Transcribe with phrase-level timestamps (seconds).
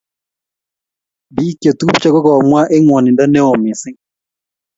[1.35, 3.97] bik chetupcho ko komwa eng ngwanindo neo mising